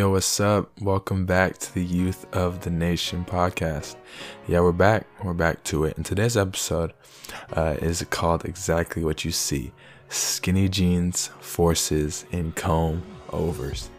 [0.00, 0.70] Yo, what's up?
[0.80, 3.96] Welcome back to the Youth of the Nation podcast.
[4.48, 5.06] Yeah, we're back.
[5.22, 5.94] We're back to it.
[5.98, 6.94] And today's episode
[7.52, 9.72] uh, is called Exactly What You See
[10.08, 13.90] Skinny Jeans, Forces, and Comb Overs.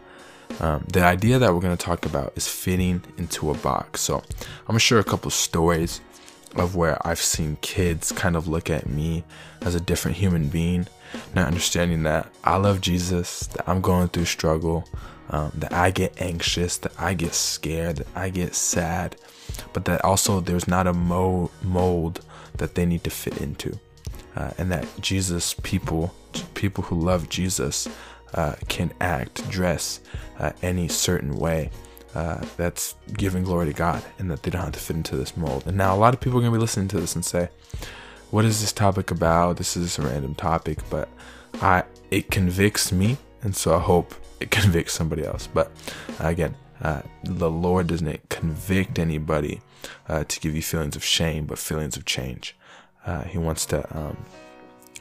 [0.58, 4.00] Um, the idea that we're going to talk about is fitting into a box.
[4.00, 6.00] So, I'm going to share a couple stories
[6.56, 9.24] of where I've seen kids kind of look at me
[9.62, 10.86] as a different human being,
[11.34, 14.88] not understanding that I love Jesus, that I'm going through struggle,
[15.30, 19.16] um, that I get anxious, that I get scared, that I get sad,
[19.72, 22.24] but that also there's not a mo- mold
[22.58, 23.78] that they need to fit into.
[24.36, 26.14] Uh, and that Jesus people,
[26.54, 27.88] people who love Jesus,
[28.34, 30.00] uh, can act, dress
[30.38, 31.70] uh, any certain way
[32.14, 35.36] uh, that's giving glory to God, and that they don't have to fit into this
[35.36, 35.64] mold.
[35.66, 37.48] And now a lot of people are gonna be listening to this and say,
[38.30, 39.56] "What is this topic about?
[39.56, 41.08] This is a random topic," but
[41.60, 45.46] I it convicts me, and so I hope it convicts somebody else.
[45.46, 45.70] But
[46.18, 49.60] again, uh, the Lord doesn't convict anybody
[50.08, 52.56] uh, to give you feelings of shame, but feelings of change.
[53.06, 54.16] Uh, he wants to um,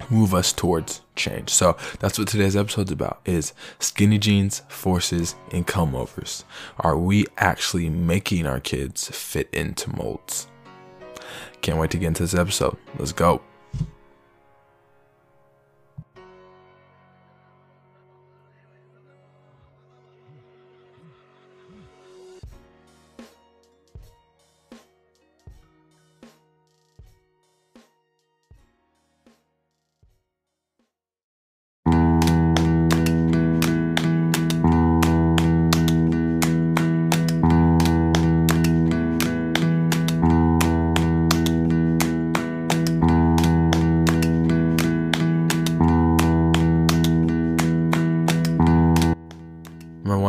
[0.10, 1.50] move us towards change.
[1.50, 6.46] So that's what today's episode's about: is skinny jeans, forces, and comb overs.
[6.80, 10.48] Are we actually making our kids fit into molds?
[11.62, 12.78] Can't wait to get into this episode.
[12.98, 13.42] Let's go.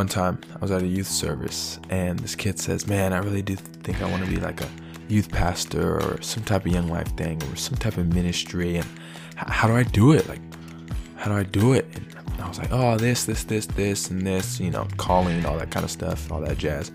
[0.02, 3.40] One time I was at a youth service and this kid says, Man, I really
[3.40, 4.68] do think I want to be like a
[5.06, 8.78] youth pastor or some type of young life thing or some type of ministry.
[8.78, 8.88] And
[9.36, 10.28] how do I do it?
[10.28, 10.40] Like,
[11.14, 11.86] how do I do it?
[11.94, 15.56] And I was like, Oh, this, this, this, this, and this, you know, calling, all
[15.56, 16.90] that kind of stuff, all that jazz.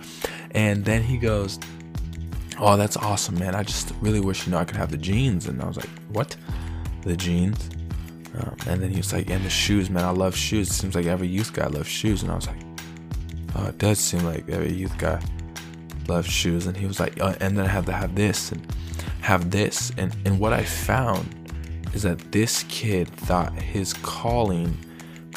[0.52, 1.60] And then he goes,
[2.60, 3.56] Oh, that's awesome, man.
[3.56, 5.48] I just really wish, you know, I could have the jeans.
[5.48, 6.36] And I was like, What?
[7.04, 7.70] The jeans?
[8.38, 10.70] Um, and then he was like, and the shoes, man, I love shoes.
[10.70, 12.22] It seems like every youth guy loves shoes.
[12.22, 12.67] And I was like,
[13.58, 15.22] oh, it does seem like every youth guy
[16.08, 16.68] loves shoes.
[16.68, 18.66] And he was like, oh, and then I have to have this and
[19.22, 19.92] have this.
[19.98, 21.34] And, and what I found
[21.94, 24.78] is that this kid thought his calling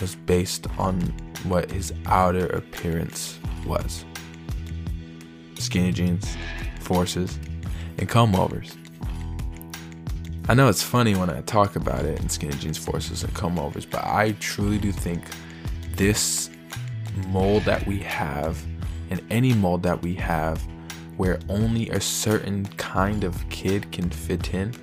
[0.00, 1.00] was based on
[1.44, 4.04] what his outer appearance was
[5.58, 6.36] skinny jeans,
[6.80, 7.38] forces,
[7.98, 8.76] and comb overs.
[10.48, 13.58] I know it's funny when I talk about it in skinny jeans, forces, and comb
[13.58, 15.22] overs, but I truly do think
[15.96, 16.48] this
[17.28, 18.62] mold that we have,
[19.10, 20.60] and any mold that we have,
[21.16, 24.74] where only a certain kind of kid can fit in,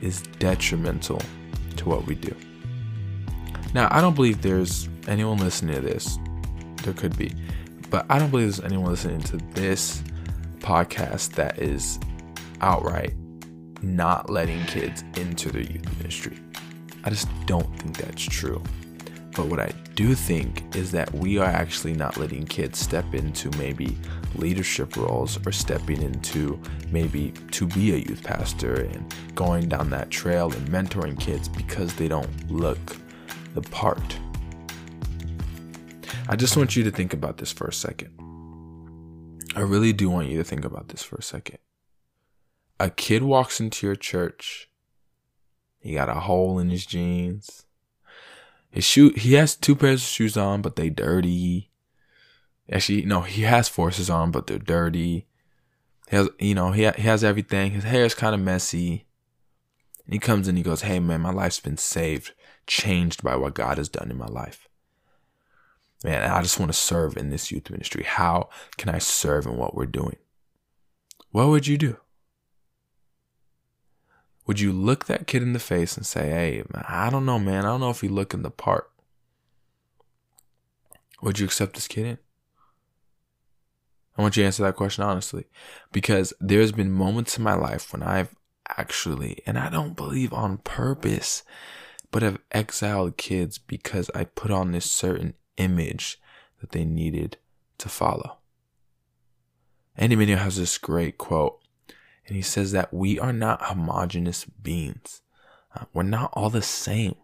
[0.00, 1.20] is detrimental
[1.76, 2.34] to what we do.
[3.74, 6.18] Now, I don't believe there's anyone listening to this.
[6.82, 7.34] There could be,
[7.90, 10.02] but I don't believe there's anyone listening to this
[10.58, 11.98] podcast that is
[12.60, 13.14] outright
[13.82, 16.38] not letting kids into their youth ministry.
[17.04, 18.62] I just don't think that's true.
[19.34, 23.50] But what I do think is that we are actually not letting kids step into
[23.58, 23.96] maybe
[24.34, 26.60] leadership roles or stepping into
[26.90, 31.94] maybe to be a youth pastor and going down that trail and mentoring kids because
[31.94, 32.96] they don't look
[33.54, 34.18] the part.
[36.28, 38.12] I just want you to think about this for a second.
[39.56, 41.58] I really do want you to think about this for a second
[42.82, 44.68] a kid walks into your church.
[45.78, 47.64] He got a hole in his jeans.
[48.72, 51.70] His shoe he has two pairs of shoes on, but they dirty.
[52.70, 55.26] Actually, no, he has forces on, but they're dirty.
[56.08, 57.72] He has, you know, he, ha- he has everything.
[57.72, 59.04] His hair is kind of messy.
[60.06, 62.32] And he comes in, he goes, Hey man, my life's been saved,
[62.66, 64.68] changed by what God has done in my life.
[66.02, 68.04] Man, I just want to serve in this youth ministry.
[68.04, 68.48] How
[68.78, 70.16] can I serve in what we're doing?
[71.30, 71.98] What would you do?
[74.46, 77.64] Would you look that kid in the face and say, Hey, I don't know, man.
[77.64, 78.90] I don't know if he looking the part.
[81.22, 82.18] Would you accept this kid in?
[84.16, 85.44] I want you to answer that question honestly.
[85.92, 88.34] Because there's been moments in my life when I've
[88.68, 91.42] actually, and I don't believe on purpose,
[92.10, 96.20] but have exiled kids because I put on this certain image
[96.60, 97.38] that they needed
[97.78, 98.38] to follow.
[99.96, 101.61] Andy Mineo has this great quote,
[102.26, 105.22] and he says that we are not homogenous beings.
[105.74, 107.16] Uh, we're not all the same.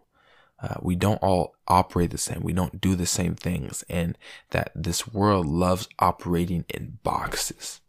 [0.61, 2.41] uh, we don't all operate the same.
[2.41, 4.17] We don't do the same things, and
[4.51, 7.81] that this world loves operating in boxes.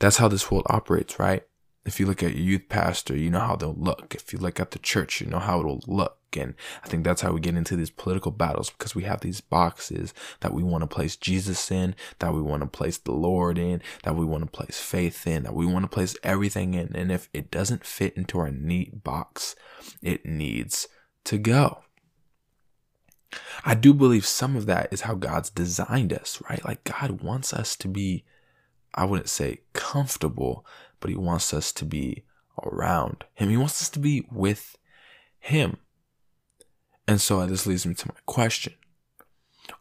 [0.00, 1.47] That's how this world operates, right?
[1.88, 4.14] If you look at your youth pastor, you know how they'll look.
[4.14, 6.18] If you look at the church, you know how it'll look.
[6.36, 6.54] And
[6.84, 10.12] I think that's how we get into these political battles because we have these boxes
[10.40, 13.80] that we want to place Jesus in, that we want to place the Lord in,
[14.02, 16.94] that we want to place faith in, that we want to place everything in.
[16.94, 19.56] And if it doesn't fit into our neat box,
[20.02, 20.86] it needs
[21.24, 21.82] to go.
[23.64, 26.64] I do believe some of that is how God's designed us, right?
[26.64, 28.24] Like God wants us to be,
[28.94, 30.64] I wouldn't say comfortable,
[31.00, 32.24] but He wants us to be
[32.62, 33.50] around Him.
[33.50, 34.76] He wants us to be with
[35.38, 35.78] Him.
[37.06, 38.74] And so this leads me to my question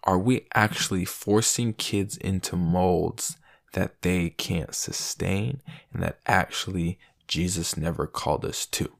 [0.03, 3.37] Are we actually forcing kids into molds
[3.73, 5.61] that they can't sustain
[5.93, 8.91] and that actually Jesus never called us to?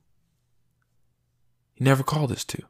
[1.74, 2.64] He never called us to.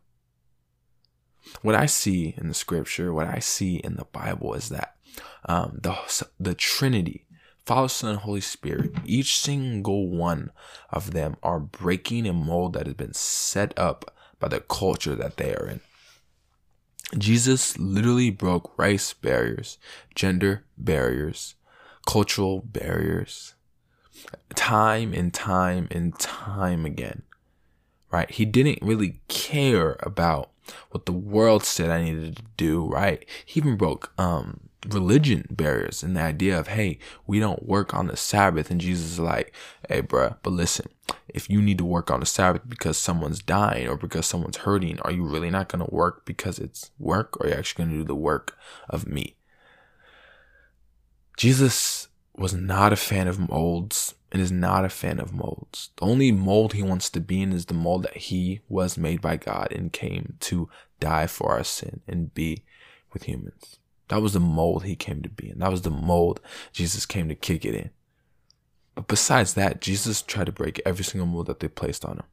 [1.62, 4.96] What I see in the scripture, what I see in the Bible is that
[5.46, 5.96] um, the,
[6.40, 7.26] the Trinity,
[7.68, 10.52] Father, Son, and Holy Spirit, each single one
[10.90, 15.36] of them are breaking a mold that has been set up by the culture that
[15.36, 15.82] they are in.
[17.18, 19.78] Jesus literally broke race barriers,
[20.16, 21.56] gender barriers,
[22.06, 23.56] cultural barriers,
[24.56, 27.24] time and time and time again.
[28.10, 28.32] Right?
[28.32, 30.52] He didn't really care about
[30.92, 33.26] what the world said I needed to do, right?
[33.46, 38.08] He even broke um religion barriers and the idea of, hey, we don't work on
[38.08, 38.70] the Sabbath.
[38.70, 39.54] And Jesus is like,
[39.90, 40.88] hey, bruh, but listen,
[41.28, 45.00] if you need to work on the Sabbath because someone's dying or because someone's hurting,
[45.02, 47.96] are you really not going to work because it's work or are you actually going
[47.96, 48.58] to do the work
[48.90, 49.36] of me?
[51.38, 55.90] Jesus was not a fan of molds and is not a fan of molds.
[55.98, 59.22] The only mold he wants to be in is the mold that he was made
[59.22, 60.70] by God and came to
[61.00, 62.64] die for our sin and be
[63.14, 63.80] with humans.
[64.10, 65.60] That was the mold he came to be in.
[65.60, 66.40] That was the mold
[66.72, 67.90] Jesus came to kick it in.
[68.96, 72.26] But besides that, Jesus tried to break every single mold that they placed on him.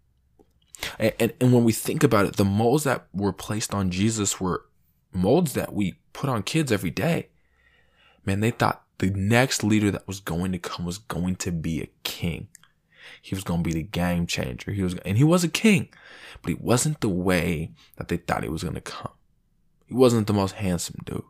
[0.99, 4.41] And, and, and when we think about it, the molds that were placed on Jesus
[4.41, 4.65] were
[5.13, 7.29] molds that we put on kids every day.
[8.25, 11.81] Man, they thought the next leader that was going to come was going to be
[11.81, 12.49] a king.
[13.21, 14.73] He was going to be the game changer.
[14.73, 15.89] He was, and he was a king,
[16.41, 19.13] but he wasn't the way that they thought he was going to come.
[19.87, 21.23] He wasn't the most handsome dude.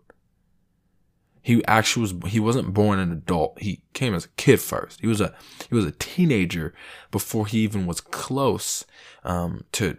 [1.44, 3.60] He actually was he wasn't born an adult.
[3.60, 4.98] He came as a kid first.
[5.02, 5.34] He was a
[5.68, 6.72] he was a teenager
[7.10, 8.86] before he even was close
[9.24, 9.98] um, to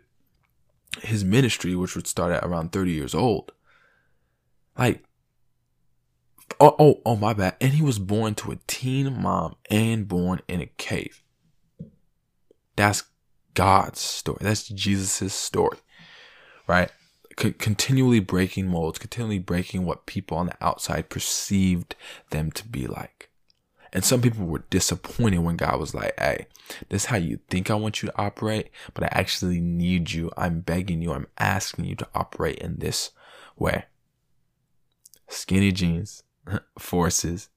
[1.04, 3.52] his ministry, which would start at around 30 years old.
[4.76, 5.04] Like
[6.60, 7.58] oh oh oh my bad.
[7.62, 11.22] And he was born to a teen mom and born in a cave.
[12.76, 13.04] That's
[13.54, 14.40] God's story.
[14.42, 15.78] That's Jesus' story.
[16.66, 16.90] Right?
[17.36, 21.96] Continually breaking molds, continually breaking what people on the outside perceived
[22.30, 23.30] them to be like.
[23.96, 26.48] And some people were disappointed when God was like, hey,
[26.90, 30.32] this is how you think I want you to operate, but I actually need you.
[30.36, 31.14] I'm begging you.
[31.14, 33.12] I'm asking you to operate in this
[33.56, 33.86] way.
[35.30, 36.24] Skinny jeans,
[36.78, 37.48] forces,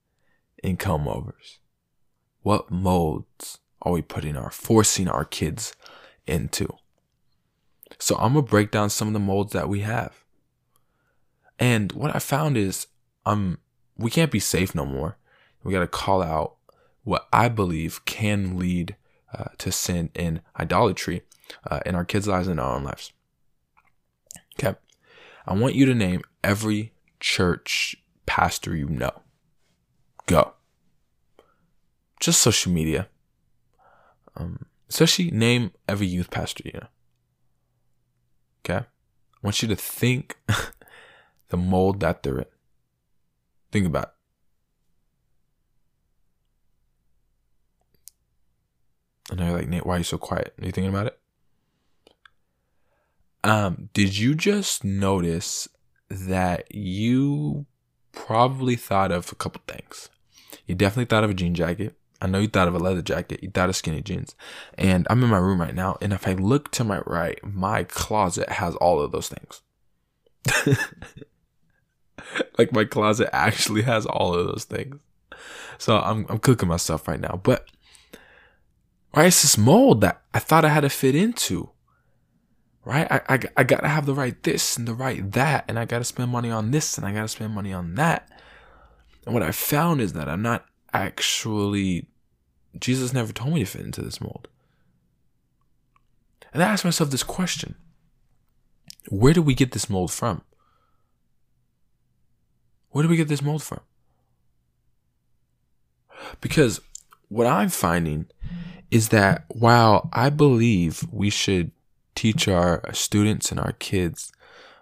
[0.63, 1.59] and comb overs.
[2.43, 5.75] What molds are we putting our, forcing our kids
[6.27, 6.69] into?
[7.99, 10.25] So I'm gonna break down some of the molds that we have.
[11.59, 12.87] And what I found is
[13.27, 13.59] um
[13.97, 15.19] we can't be safe no more.
[15.63, 16.57] We got to call out
[17.03, 18.97] what I believe can lead
[19.37, 21.23] uh, to sin and idolatry
[21.69, 23.13] uh, in our kids' lives and our own lives.
[24.59, 24.79] Okay.
[25.47, 29.23] I want you to name every church pastor you know.
[30.27, 30.53] Go.
[32.21, 33.09] Just social media.
[34.37, 36.89] Um, especially name every youth pastor you know.
[38.65, 38.85] Okay?
[38.85, 38.87] I
[39.43, 40.39] want you to think
[41.49, 42.45] the mold that they're in.
[43.71, 44.11] Think about it.
[49.31, 50.55] And they're like, Nate, why are you so quiet?
[50.61, 51.19] Are you thinking about it?
[53.45, 55.69] Um, did you just notice
[56.09, 57.67] that you
[58.13, 60.09] probably thought of a couple things?
[60.67, 61.95] You definitely thought of a jean jacket.
[62.21, 64.35] I know you thought of a leather jacket, you thought of skinny jeans.
[64.77, 67.85] And I'm in my room right now, and if I look to my right, my
[67.85, 69.63] closet has all of those things.
[72.59, 75.01] like my closet actually has all of those things.
[75.79, 77.41] So I'm I'm cooking myself right now.
[77.43, 77.69] But
[79.15, 81.71] right, it's this mold that I thought I had to fit into.
[82.85, 83.07] Right?
[83.11, 86.05] I, I, I gotta have the right this and the right that, and I gotta
[86.05, 88.29] spend money on this and I gotta spend money on that.
[89.27, 92.07] And what I found is that I'm not actually
[92.79, 94.49] Jesus never told me to fit into this mold.
[96.53, 97.75] And I asked myself this question.
[99.11, 100.43] where do we get this mold from?
[102.91, 103.81] Where do we get this mold from?
[106.41, 106.81] Because
[107.29, 108.27] what I'm finding
[108.91, 111.71] is that while I believe we should
[112.15, 114.33] teach our students and our kids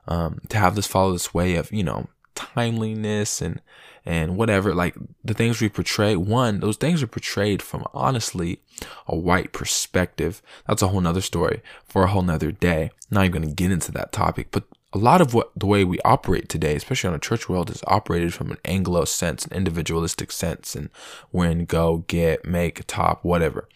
[0.08, 3.60] um, to have this follow this way of, you know, timeliness and
[4.04, 6.14] and whatever like the things we portray.
[6.14, 8.60] One those things are portrayed from honestly
[9.06, 10.40] a white perspective.
[10.68, 12.92] That's a whole nother story for a whole nother day.
[13.10, 15.98] Not even to get into that topic but a lot of what the way we
[16.04, 20.30] operate today especially on a church world is operated from an anglo sense an individualistic
[20.30, 20.88] sense and
[21.32, 23.68] win go get make top whatever.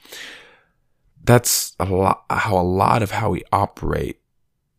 [1.22, 4.19] That's a lot how a lot of how we operate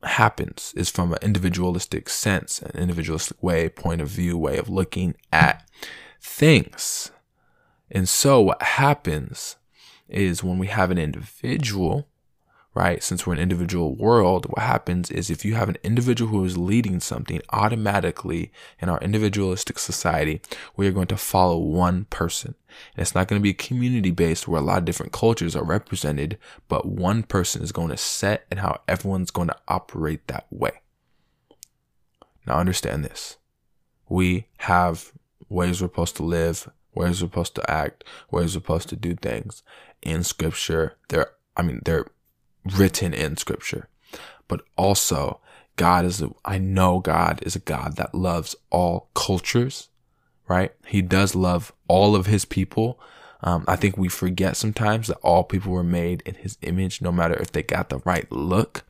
[0.04, 5.16] happens is from an individualistic sense, an individualistic way, point of view, way of looking
[5.32, 5.68] at
[6.22, 7.12] things.
[7.90, 9.58] And so what happens
[10.08, 12.08] is when we have an individual
[12.74, 13.04] right?
[13.04, 16.58] Since we're an individual world, what happens is if you have an individual who is
[16.58, 20.42] leading something, automatically in our individualistic society,
[20.78, 22.56] we are going to follow one person.
[22.96, 25.56] And it's not going to be a community based where a lot of different cultures
[25.56, 26.38] are represented,
[26.70, 30.82] but one person is going to set and how everyone's going to operate that way.
[32.48, 33.38] Now understand this.
[34.08, 35.12] We have
[35.50, 39.16] ways we're supposed to live, ways we're supposed to act, ways we're supposed to do
[39.16, 39.62] things
[40.02, 40.96] in scripture.
[41.10, 42.08] There, I mean, there
[42.66, 43.88] written in scripture,
[44.48, 45.40] but also
[45.76, 49.90] God is, a, I know God is a God that loves all cultures,
[50.48, 50.74] right?
[50.86, 53.00] He does love all of his people,
[53.44, 57.12] um, I think we forget sometimes that all people were made in his image, no
[57.12, 58.84] matter if they got the right look,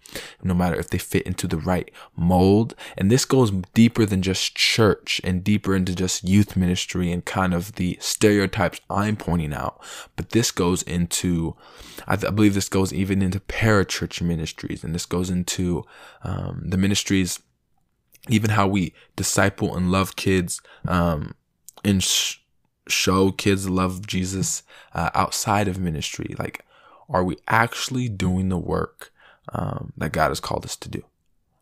[0.43, 2.75] no matter if they fit into the right mold.
[2.97, 7.53] And this goes deeper than just church and deeper into just youth ministry and kind
[7.53, 9.81] of the stereotypes I'm pointing out.
[10.15, 11.55] But this goes into,
[12.07, 15.85] I, th- I believe this goes even into parachurch ministries and this goes into
[16.23, 17.39] um, the ministries
[18.29, 21.33] even how we disciple and love kids um,
[21.83, 22.37] in sh-
[22.87, 26.35] show kids the love of Jesus uh, outside of ministry?
[26.37, 26.65] Like,
[27.09, 29.11] are we actually doing the work
[29.53, 31.03] um, that God has called us to do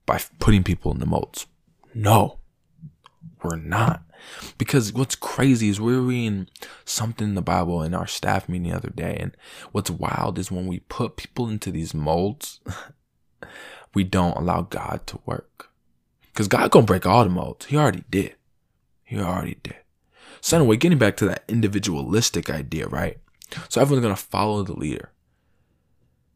[0.05, 1.47] by putting people in the molds?
[1.93, 2.39] No,
[3.43, 4.03] we're not.
[4.57, 6.47] Because what's crazy is we are reading
[6.85, 9.35] something in the Bible in our staff meeting the other day, and
[9.71, 12.59] what's wild is when we put people into these molds,
[13.93, 15.69] we don't allow God to work.
[16.33, 17.65] Because God gonna break all the molds.
[17.67, 18.35] He already did.
[19.03, 19.77] He already did.
[20.41, 23.17] So anyway, getting back to that individualistic idea, right?
[23.67, 25.11] So everyone's gonna follow the leader.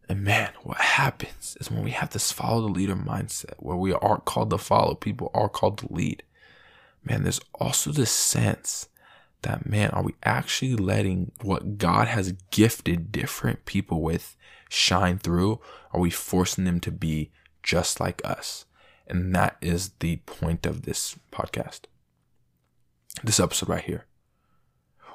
[0.10, 3.93] And man, what happens is when we have this follow the leader mindset where we
[3.93, 6.24] are called to follow, people are called to lead.
[7.03, 8.89] Man, there's also this sense
[9.41, 14.36] that, man, are we actually letting what God has gifted different people with
[14.69, 15.60] shine through?
[15.91, 17.31] Are we forcing them to be
[17.62, 18.65] just like us?
[19.07, 21.81] And that is the point of this podcast
[23.24, 24.05] this episode right here?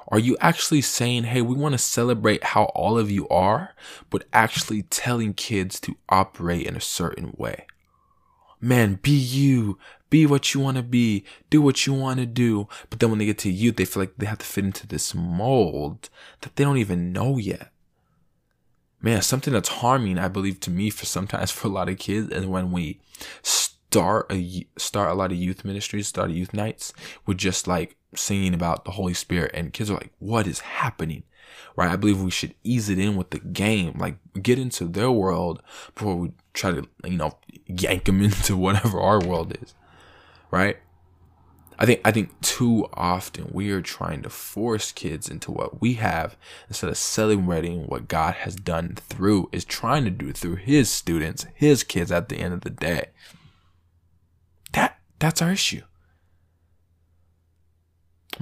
[0.07, 3.75] Are you actually saying, hey, we want to celebrate how all of you are,
[4.09, 7.67] but actually telling kids to operate in a certain way?
[8.59, 9.77] Man, be you,
[10.09, 12.67] be what you want to be, do what you want to do.
[12.89, 14.87] But then when they get to youth, they feel like they have to fit into
[14.87, 16.09] this mold
[16.41, 17.71] that they don't even know yet.
[19.01, 22.31] Man, something that's harming, I believe, to me for sometimes for a lot of kids,
[22.31, 22.99] and when we
[23.91, 26.93] start a start a lot of youth ministries, start youth nights
[27.25, 31.23] with just like singing about the Holy Spirit, and kids are like, "What is happening?"
[31.75, 31.91] Right?
[31.91, 35.61] I believe we should ease it in with the game, like get into their world
[35.95, 39.73] before we try to, you know, yank them into whatever our world is.
[40.51, 40.77] Right?
[41.79, 45.93] I think I think too often we are trying to force kids into what we
[45.93, 46.35] have
[46.67, 51.47] instead of celebrating what God has done through is trying to do through his students,
[51.55, 53.05] his kids at the end of the day.
[55.19, 55.81] That that's our issue.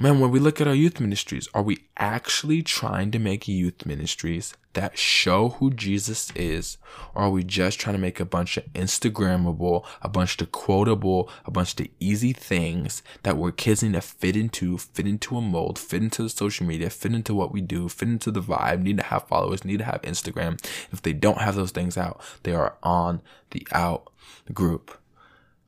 [0.00, 3.84] Man, when we look at our youth ministries, are we actually trying to make youth
[3.84, 6.78] ministries that show who Jesus is?
[7.16, 11.28] Or are we just trying to make a bunch of Instagrammable, a bunch of quotable,
[11.44, 15.40] a bunch of easy things that we're kids need to fit into, fit into a
[15.40, 18.82] mold, fit into the social media, fit into what we do, fit into the vibe,
[18.82, 20.64] need to have followers, need to have Instagram.
[20.92, 23.20] If they don't have those things out, they are on
[23.50, 24.12] the out
[24.54, 24.97] group.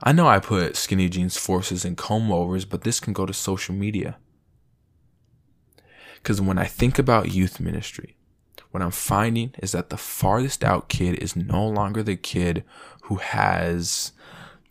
[0.03, 3.35] I know I put skinny jeans, forces, and comb overs, but this can go to
[3.35, 4.17] social media.
[6.15, 8.17] Because when I think about youth ministry,
[8.71, 12.65] what I'm finding is that the farthest out kid is no longer the kid
[13.03, 14.13] who has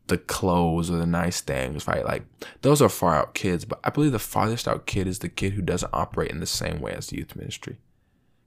[0.07, 2.05] the clothes or the nice things, right?
[2.05, 2.23] Like
[2.61, 5.53] those are far out kids, but I believe the farthest out kid is the kid
[5.53, 7.77] who doesn't operate in the same way as the youth ministry.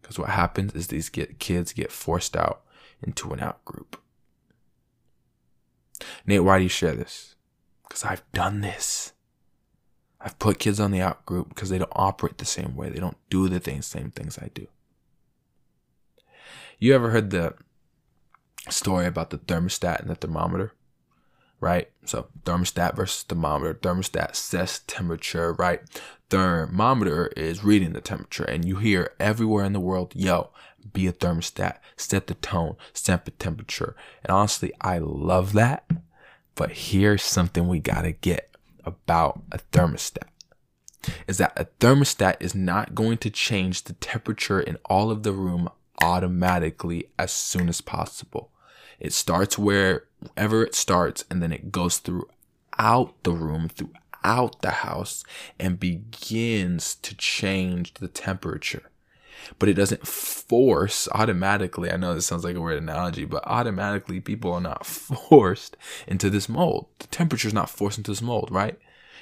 [0.00, 2.62] Because what happens is these get, kids get forced out
[3.02, 4.00] into an out group.
[6.26, 7.34] Nate, why do you share this?
[7.82, 9.12] Because I've done this.
[10.20, 12.88] I've put kids on the out group because they don't operate the same way.
[12.88, 14.68] They don't do the things, same things I do.
[16.78, 17.54] You ever heard the
[18.70, 20.74] story about the thermostat and the thermometer?
[21.60, 21.90] Right?
[22.04, 23.74] So thermostat versus thermometer.
[23.74, 25.80] Thermostat sets temperature, right?
[26.30, 30.50] Thermometer is reading the temperature, and you hear everywhere in the world, yo,
[30.88, 33.94] be a thermostat, set the tone, set the temperature.
[34.24, 35.88] And honestly, I love that.
[36.54, 40.28] But here's something we gotta get about a thermostat
[41.26, 45.32] is that a thermostat is not going to change the temperature in all of the
[45.32, 45.68] room
[46.00, 48.50] automatically as soon as possible.
[48.98, 55.24] It starts wherever it starts and then it goes throughout the room, throughout the house,
[55.58, 58.90] and begins to change the temperature.
[59.58, 61.90] But it doesn't force automatically.
[61.90, 66.30] I know this sounds like a weird analogy, but automatically people are not forced into
[66.30, 66.88] this mold.
[66.98, 68.78] The temperature is not forced into this mold, right?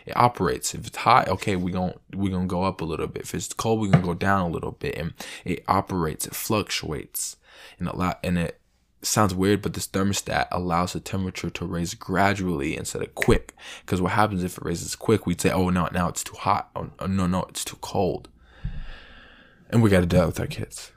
[0.06, 0.74] It operates.
[0.74, 3.22] If it's hot, okay, we going we gonna go up a little bit.
[3.22, 4.96] If it's cold, we're gonna go down a little bit.
[4.96, 5.12] And
[5.44, 7.36] it operates, it fluctuates.
[7.78, 8.60] And a lot and it
[9.02, 13.54] sounds weird, but this thermostat allows the temperature to raise gradually instead of quick.
[13.80, 16.70] Because what happens if it raises quick, we'd say, oh no, now it's too hot.
[16.76, 18.28] Oh, no, no, it's too cold.
[19.70, 20.92] And we gotta deal with our kids.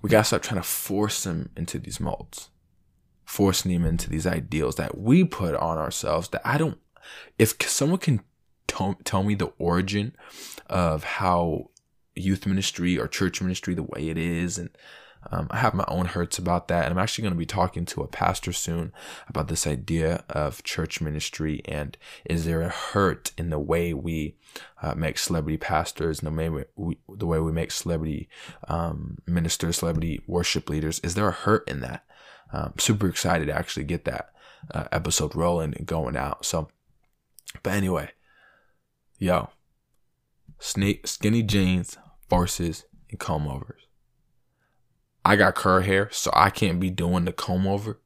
[0.00, 2.48] We gotta stop trying to force them into these molds.
[3.24, 6.78] Forcing them into these ideals that we put on ourselves that I don't
[7.38, 8.20] if someone can
[8.66, 10.14] t- tell me the origin
[10.68, 11.70] of how
[12.14, 14.70] youth ministry or church ministry the way it is and
[15.30, 17.84] um, I have my own hurts about that, and I'm actually going to be talking
[17.86, 18.92] to a pastor soon
[19.28, 24.36] about this idea of church ministry and is there a hurt in the way we
[24.82, 28.28] uh, make celebrity pastors and the way we, the way we make celebrity
[28.68, 31.00] um, ministers, celebrity worship leaders?
[31.00, 32.04] Is there a hurt in that?
[32.52, 34.32] Um, super excited to actually get that
[34.72, 36.44] uh, episode rolling and going out.
[36.44, 36.68] So
[37.62, 38.10] but anyway,
[39.18, 39.50] yo,
[40.58, 43.83] skinny jeans, forces, and comb overs.
[45.24, 47.98] I got curl hair, so I can't be doing the comb over.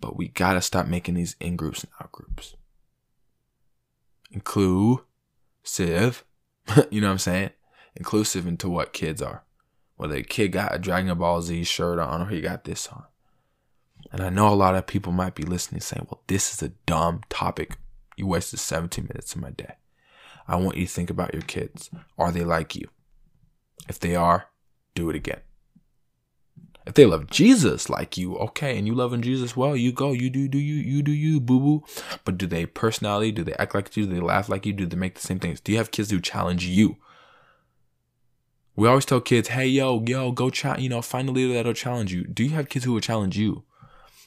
[0.00, 2.56] But we gotta stop making these in groups and out groups.
[4.30, 5.04] Inclusive,
[6.90, 7.50] you know what I'm saying?
[7.96, 9.44] Inclusive into what kids are.
[9.96, 13.04] Whether a kid got a Dragon Ball Z shirt on or he got this on.
[14.10, 16.72] And I know a lot of people might be listening saying, well, this is a
[16.86, 17.76] dumb topic.
[18.16, 19.74] You wasted 17 minutes of my day.
[20.48, 21.90] I want you to think about your kids.
[22.18, 22.88] Are they like you?
[23.88, 24.48] If they are,
[24.94, 25.40] do it again.
[26.84, 30.28] If they love Jesus like you, okay, and you loving Jesus well, you go, you
[30.30, 31.84] do, do you, you do you, boo boo.
[32.24, 33.30] But do they personality?
[33.30, 34.06] Do they act like you?
[34.06, 34.72] Do they laugh like you?
[34.72, 35.60] Do they make the same things?
[35.60, 36.96] Do you have kids who challenge you?
[38.74, 41.74] We always tell kids, hey, yo, yo, go chat, you know, find a leader that'll
[41.74, 42.24] challenge you.
[42.24, 43.64] Do you have kids who will challenge you?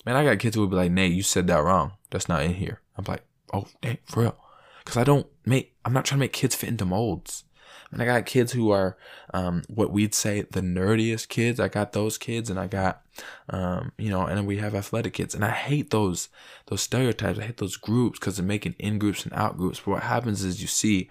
[0.05, 1.93] Man, I got kids who will be like, Nate, you said that wrong.
[2.11, 2.79] That's not in here.
[2.95, 4.37] I'm like, oh, dang, for real.
[4.83, 7.43] Because I don't make, I'm not trying to make kids fit into molds.
[7.91, 8.97] And I got kids who are
[9.33, 11.59] um, what we'd say the nerdiest kids.
[11.59, 13.01] I got those kids, and I got,
[13.49, 15.35] um, you know, and we have athletic kids.
[15.35, 16.29] And I hate those
[16.67, 17.39] those stereotypes.
[17.39, 19.79] I hate those groups because they're making in groups and out groups.
[19.79, 21.09] But what happens is you see,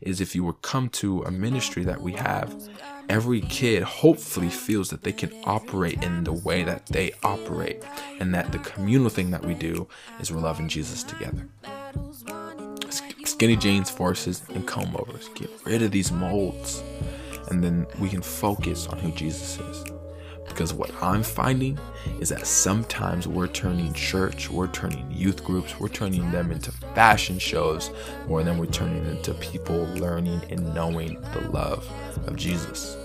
[0.00, 2.54] is if you were come to a ministry that we have,
[3.08, 7.82] every kid hopefully feels that they can operate in the way that they operate,
[8.20, 9.88] and that the communal thing that we do
[10.20, 11.48] is we're loving Jesus together
[13.36, 15.28] skinny jeans, forces, and comb overs.
[15.34, 16.82] Get rid of these molds,
[17.50, 19.84] and then we can focus on who Jesus is.
[20.48, 21.78] Because what I'm finding
[22.18, 27.38] is that sometimes we're turning church, we're turning youth groups, we're turning them into fashion
[27.38, 27.90] shows
[28.26, 31.86] more than we're turning into people learning and knowing the love
[32.26, 32.96] of Jesus.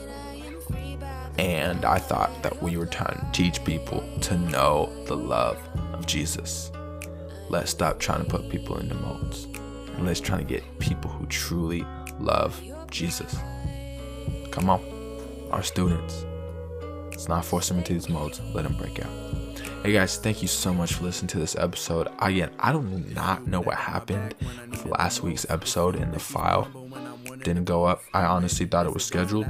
[1.39, 5.57] And I thought that we were trying to teach people to know the love
[5.91, 6.71] of Jesus.
[7.49, 9.47] Let's stop trying to put people into molds
[9.95, 11.85] and let's try to get people who truly
[12.19, 13.35] love Jesus.
[14.51, 14.81] Come on,
[15.51, 16.25] our students.
[17.09, 18.41] Let's not force them into these modes.
[18.53, 19.11] Let them break out.
[19.83, 22.07] Hey guys, thank you so much for listening to this episode.
[22.19, 24.35] Again, I do not know what happened
[24.69, 26.67] with last week's episode in the file
[27.43, 28.03] didn't go up.
[28.13, 29.47] I honestly thought it was scheduled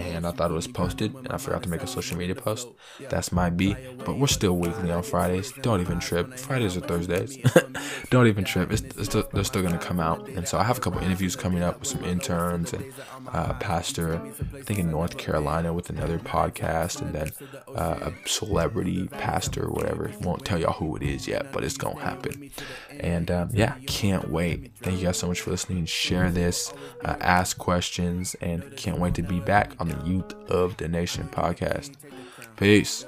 [0.00, 2.68] and I thought it was posted and I forgot to make a social media post.
[3.08, 3.76] That's my B.
[4.04, 5.52] But we're still weekly on Fridays.
[5.62, 6.34] Don't even trip.
[6.34, 7.38] Fridays or Thursdays.
[8.10, 8.72] Don't even trip.
[8.72, 10.28] It's, it's still, they're still going to come out.
[10.28, 12.92] And so I have a couple interviews coming up with some interns and
[13.32, 14.20] uh, pastor,
[14.54, 17.30] I think in North Carolina with another podcast and then
[17.74, 20.10] uh, a celebrity pastor or whatever.
[20.22, 22.50] Won't tell y'all who it is yet, but it's going to happen.
[22.98, 24.72] And um, yeah, can't wait.
[24.80, 25.86] Thank you guys so much for listening.
[25.86, 26.72] Share this.
[27.04, 31.28] Uh, ask questions, and can't wait to be back on the Youth of the Nation
[31.32, 31.92] podcast.
[32.56, 33.04] Peace.